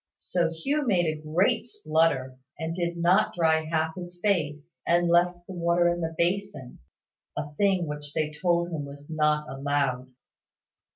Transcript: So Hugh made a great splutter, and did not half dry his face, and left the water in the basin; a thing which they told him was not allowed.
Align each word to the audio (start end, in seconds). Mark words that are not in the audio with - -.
So 0.17 0.49
Hugh 0.49 0.87
made 0.87 1.05
a 1.05 1.21
great 1.21 1.67
splutter, 1.67 2.39
and 2.57 2.73
did 2.73 2.97
not 2.97 3.35
half 3.35 3.35
dry 3.35 3.91
his 3.95 4.19
face, 4.23 4.71
and 4.83 5.07
left 5.07 5.45
the 5.45 5.53
water 5.53 5.87
in 5.89 6.01
the 6.01 6.15
basin; 6.17 6.79
a 7.37 7.53
thing 7.53 7.85
which 7.85 8.11
they 8.13 8.31
told 8.31 8.69
him 8.71 8.83
was 8.83 9.11
not 9.11 9.47
allowed. 9.47 10.07